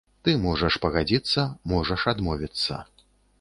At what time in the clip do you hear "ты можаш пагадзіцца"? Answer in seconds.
0.27-1.45